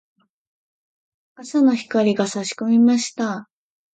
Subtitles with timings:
[1.35, 3.47] 朝の光が差し込みました。